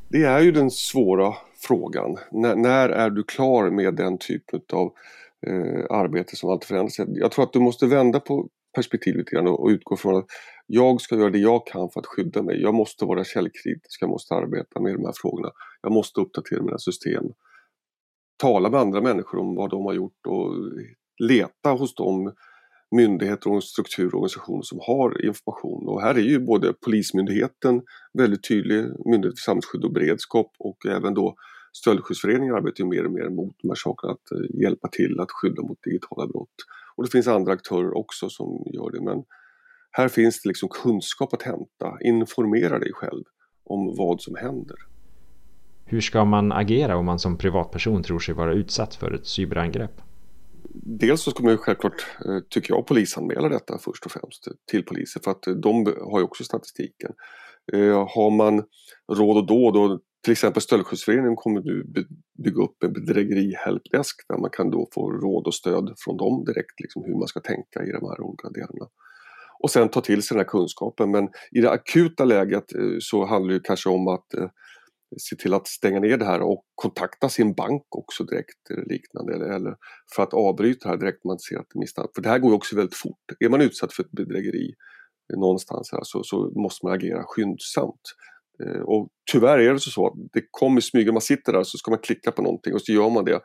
[0.08, 2.16] Det är ju den svåra frågan.
[2.32, 4.92] N när är du klar med den typen av
[5.46, 6.98] eh, arbete som alltid förändras?
[7.08, 10.26] Jag tror att du måste vända på perspektivet lite grann och utgå från att
[10.66, 12.62] jag ska göra det jag kan för att skydda mig.
[12.62, 15.50] Jag måste vara källkritisk, jag måste arbeta med de här frågorna.
[15.82, 17.24] Jag måste uppdatera mina system.
[18.36, 20.54] Tala med andra människor om vad de har gjort och
[21.18, 22.32] leta hos dem
[22.90, 25.88] myndigheter och strukturer och organisationer som har information.
[25.88, 27.82] Och här är ju både Polismyndigheten
[28.18, 31.34] väldigt tydlig, Myndigheten för samhällsskydd och beredskap och även då
[31.72, 35.30] Stöldskyddsföreningen arbetar ju mer och mer mot de här sakerna, att eh, hjälpa till att
[35.30, 36.56] skydda mot digitala brott.
[36.96, 39.24] Och det finns andra aktörer också som gör det men
[39.92, 41.98] här finns det liksom kunskap att hämta.
[42.00, 43.24] Informera dig själv
[43.64, 44.76] om vad som händer.
[45.84, 50.02] Hur ska man agera om man som privatperson tror sig vara utsatt för ett cyberangrepp?
[50.82, 54.84] Dels så ska man ju självklart, eh, tycker jag, polisanmäla detta först och främst till
[54.84, 57.12] polisen för att eh, de har ju också statistiken.
[57.72, 58.62] Eh, har man
[59.12, 61.84] råd och då, då till exempel Stöldskyddsföreningen kommer nu
[62.44, 66.44] bygga upp en bedrägeri helpdesk där man kan då få råd och stöd från dem
[66.44, 68.86] direkt, liksom hur man ska tänka i de här olika delarna.
[69.62, 72.64] Och sen ta till sig den här kunskapen men i det akuta läget
[73.00, 74.26] så handlar det kanske om att
[75.18, 79.54] se till att stänga ner det här och kontakta sin bank också direkt eller liknande
[79.54, 79.76] eller,
[80.14, 82.10] för att avbryta det här direkt man ser att det misstänks.
[82.14, 83.24] För det här går ju också väldigt fort.
[83.40, 84.74] Är man utsatt för ett bedrägeri
[85.36, 88.00] någonstans här så, så måste man agera skyndsamt.
[88.64, 91.90] Eh, och tyvärr är det så att det kommer smyga, man sitter där så ska
[91.90, 93.40] man klicka på någonting och så gör man det.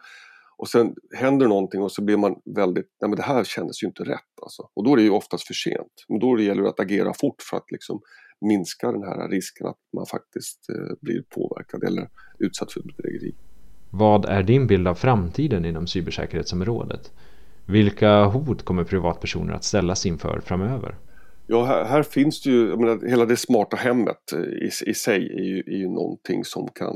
[0.57, 3.87] Och sen händer någonting och så blir man väldigt, nej men det här kändes ju
[3.87, 4.69] inte rätt alltså.
[4.73, 5.93] Och då är det ju oftast för sent.
[6.09, 7.99] Men då gäller det att agera fort för att liksom
[8.41, 12.09] minska den här risken att man faktiskt eh, blir påverkad eller
[12.39, 13.35] utsatt för bedrägeri.
[13.89, 17.11] Vad är din bild av framtiden inom cybersäkerhetsområdet?
[17.65, 20.95] Vilka hot kommer privatpersoner att ställas inför framöver?
[21.47, 24.93] Ja, här, här finns det ju, jag menar, hela det smarta hemmet eh, i, i
[24.93, 26.95] sig är ju, är ju någonting som kan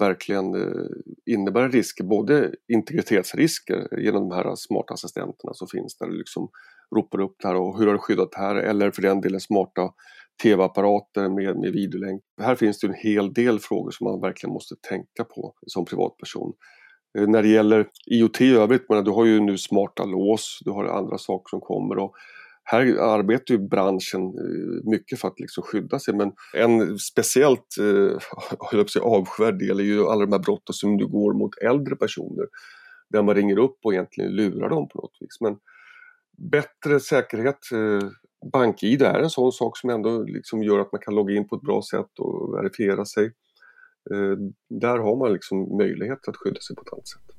[0.00, 0.86] verkligen eh,
[1.26, 6.48] innebära risker, både integritetsrisker genom de här smarta assistenterna som finns där du liksom
[6.96, 9.40] ropar upp det här och hur har du skyddat det här eller för den delen
[9.40, 9.90] smarta
[10.42, 12.22] tv-apparater med, med videolänk.
[12.42, 16.52] Här finns det en hel del frågor som man verkligen måste tänka på som privatperson.
[17.18, 20.70] Eh, när det gäller IoT i övrigt, men du har ju nu smarta lås, du
[20.70, 22.14] har andra saker som kommer och
[22.64, 29.02] här arbetar ju branschen eh, mycket för att liksom skydda sig men en speciellt eh,
[29.02, 32.46] avskyvärd del är ju alla de här brotten som nu går mot äldre personer
[33.10, 35.40] där man ringer upp och egentligen lurar dem på något vis.
[35.40, 35.56] Men
[36.50, 38.08] bättre säkerhet, eh,
[38.52, 41.56] BankID är en sån sak som ändå liksom gör att man kan logga in på
[41.56, 43.24] ett bra sätt och verifiera sig.
[44.10, 44.38] Eh,
[44.68, 47.36] där har man liksom möjlighet att skydda sig på ett annat sätt.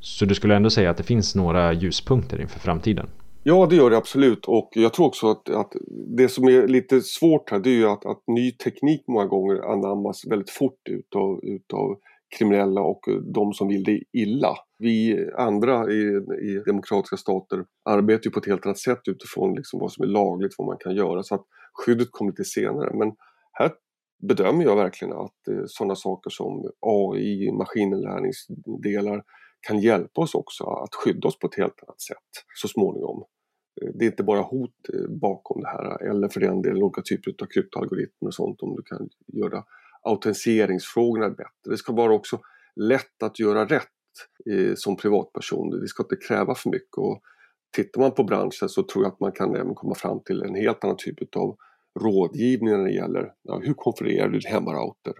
[0.00, 3.06] Så du skulle ändå säga att det finns några ljuspunkter inför framtiden?
[3.42, 5.72] Ja, det gör det absolut och jag tror också att, att
[6.16, 9.72] det som är lite svårt här det är ju att, att ny teknik många gånger
[9.72, 11.98] anammas väldigt fort utav, utav
[12.38, 13.00] kriminella och
[13.34, 14.54] de som vill det illa.
[14.80, 16.00] Vi andra i,
[16.42, 20.08] i demokratiska stater arbetar ju på ett helt annat sätt utifrån liksom vad som är
[20.08, 22.98] lagligt, vad man kan göra så att skyddet kommer lite senare.
[22.98, 23.12] Men
[23.52, 23.72] här
[24.28, 29.22] bedömer jag verkligen att eh, sådana saker som AI, maskininlärningsdelar
[29.60, 33.24] kan hjälpa oss också att skydda oss på ett helt annat sätt så småningom.
[33.82, 37.02] Eh, det är inte bara hot eh, bakom det här eller för den delen olika
[37.02, 39.64] typer av kryptoalgoritmer och sånt om du kan göra
[40.02, 41.70] autentiseringsfrågorna bättre.
[41.70, 42.40] Det ska vara också
[42.76, 43.99] lätt att göra rätt
[44.50, 45.70] eh, som privatperson.
[45.70, 46.96] Det ska inte kräva för mycket.
[46.96, 47.20] Och
[47.76, 50.54] tittar man på branschen så tror jag att man kan även komma fram till en
[50.54, 51.56] helt annan typ av
[52.00, 55.14] rådgivning när det gäller ja, hur konfigurerar du din hemmarouter?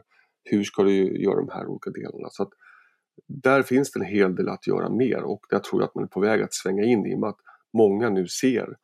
[0.45, 2.29] Hur ska du göra de här olika delarna?
[2.31, 2.51] Så att
[3.27, 6.05] där finns det en hel del att göra mer och där tror jag att man
[6.05, 7.41] är på väg att svänga in i och med att
[7.73, 8.77] många nu ser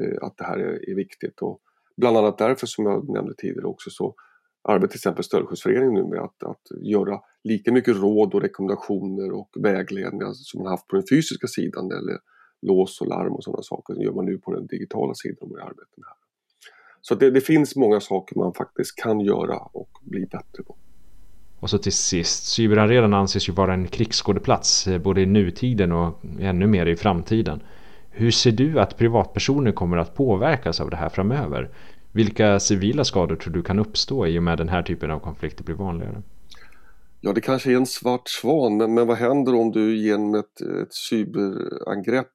[0.00, 1.42] eh, att det här är, är, viktigt.
[1.42, 1.60] Och
[1.96, 4.14] bland annat därför som jag nämnde tidigare också så
[4.64, 9.48] arbetar till exempel Stöldskyddsföreningen nu med att, att göra lika mycket råd och rekommendationer och
[9.60, 12.18] vägledningar som man haft på den fysiska sidan eller
[12.62, 13.94] lås och larm och sådana saker.
[13.94, 16.06] Det gör man nu på den digitala sidan och arbetar med.
[16.06, 16.16] Här.
[17.00, 20.76] Så det, det, finns många saker man faktiskt kan göra och bli bättre på.
[21.60, 26.24] Och så till sist, cyberarenan anses ju vara en krigsskådeplats eh, både i nutiden och
[26.40, 27.62] ännu mer i framtiden.
[28.10, 31.70] Hur ser du att privatpersoner kommer att påverkas av det här framöver?
[32.14, 35.64] Vilka civila skador tror du kan uppstå i och med den här typen av konflikter
[35.64, 36.22] blir vanligare?
[37.20, 40.60] Ja, det kanske är en svart svan, men, men vad händer om du genom ett,
[40.60, 42.32] ett cyberangrepp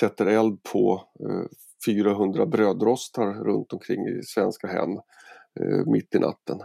[0.00, 1.46] sätter eld på eh,
[1.86, 4.90] 400 brödrostar runt omkring i svenska hem
[5.60, 6.58] eh, mitt i natten?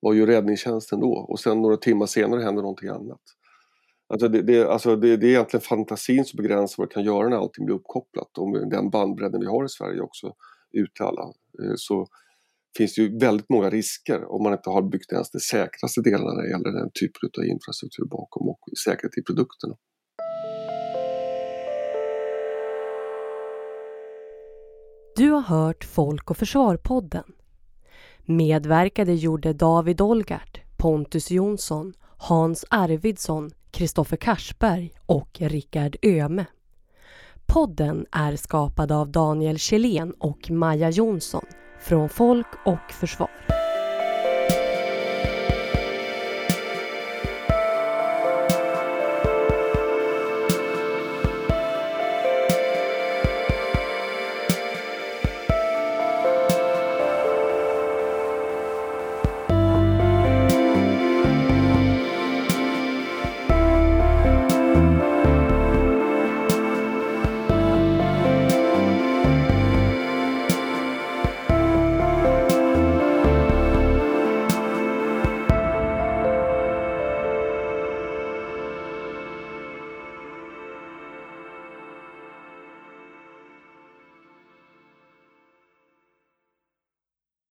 [0.00, 1.12] Vad gör räddningstjänsten då?
[1.12, 3.20] Och sen några timmar senare händer någonting annat.
[4.08, 7.28] Alltså det, det, alltså det, det är egentligen fantasin som begränsar vad man kan göra
[7.28, 10.34] när allting blir uppkopplat och med den bandbredden vi har i Sverige också
[10.78, 11.32] uttala alla
[11.76, 12.06] så
[12.76, 16.32] finns det ju väldigt många risker om man inte har byggt ens de säkraste delarna
[16.32, 19.76] när det gäller den typen av infrastruktur bakom och säkerhet i produkterna.
[25.16, 27.32] Du har hört Folk och Försvar-podden.
[28.24, 36.46] Medverkade gjorde David Olgart, Pontus Jonsson, Hans Arvidsson, Kristoffer Karsberg och Rickard Öme.
[37.52, 41.44] Podden är skapad av Daniel Kjellén och Maja Jonsson
[41.80, 43.30] från Folk och Försvar.